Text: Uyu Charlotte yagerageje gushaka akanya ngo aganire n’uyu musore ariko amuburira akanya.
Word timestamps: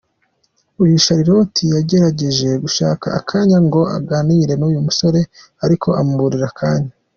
Uyu 0.83 0.95
Charlotte 1.05 1.61
yagerageje 1.75 2.49
gushaka 2.63 3.05
akanya 3.19 3.57
ngo 3.65 3.81
aganire 3.97 4.53
n’uyu 4.57 4.79
musore 4.87 5.19
ariko 5.65 5.87
amuburira 5.99 6.45
akanya. 6.51 6.91